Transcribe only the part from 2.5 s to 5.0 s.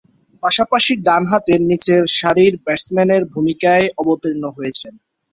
ব্যাটসম্যানের ভূমিকায় অবতীর্ণ হয়েছেন।